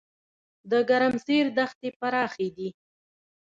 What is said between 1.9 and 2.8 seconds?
پراخې دي